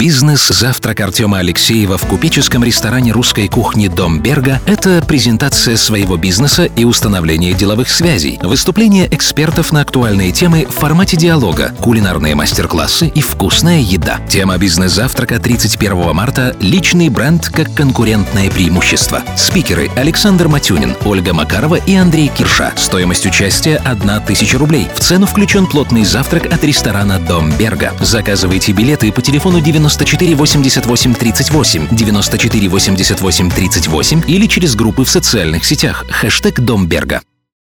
Бизнес-завтрак 0.00 1.00
Артема 1.00 1.40
Алексеева 1.40 1.98
в 1.98 2.06
купеческом 2.06 2.64
ресторане 2.64 3.12
русской 3.12 3.48
кухни 3.48 3.86
«Дом 3.86 4.18
Берга»— 4.18 4.58
это 4.66 5.04
презентация 5.06 5.76
своего 5.76 6.16
бизнеса 6.16 6.64
и 6.64 6.84
установление 6.84 7.52
деловых 7.52 7.90
связей, 7.90 8.38
выступления 8.42 9.06
экспертов 9.12 9.72
на 9.72 9.82
актуальные 9.82 10.32
темы 10.32 10.64
в 10.64 10.72
формате 10.72 11.18
диалога, 11.18 11.74
кулинарные 11.82 12.34
мастер-классы 12.34 13.08
и 13.08 13.20
вкусная 13.20 13.80
еда. 13.80 14.20
Тема 14.26 14.56
бизнес-завтрака 14.56 15.38
31 15.38 16.14
марта— 16.14 16.56
личный 16.60 17.10
бренд 17.10 17.50
как 17.50 17.74
конкурентное 17.74 18.50
преимущество. 18.50 19.22
Спикеры 19.36 19.90
Александр 19.96 20.48
Матюнин, 20.48 20.96
Ольга 21.04 21.34
Макарова 21.34 21.74
и 21.74 21.94
Андрей 21.94 22.28
Кирша. 22.34 22.72
Стоимость 22.74 23.26
участия— 23.26 23.76
1000 23.84 24.56
рублей. 24.56 24.88
В 24.96 25.00
цену 25.00 25.26
включен 25.26 25.66
плотный 25.66 26.06
завтрак 26.06 26.50
от 26.50 26.64
ресторана 26.64 27.18
«Дом 27.18 27.52
Берга». 27.58 27.92
Заказывайте 28.00 28.72
билеты 28.72 29.12
по 29.12 29.20
телефону 29.20 29.60
90 29.60 29.89
94 29.90 30.36
88 30.36 31.14
38, 31.14 31.88
94 31.90 32.68
88 32.68 33.50
38 33.50 34.22
или 34.28 34.46
через 34.46 34.76
группы 34.76 35.04
в 35.04 35.10
социальных 35.10 35.64
сетях. 35.64 36.04
Хэштег 36.08 36.60
Домберга. 36.60 37.22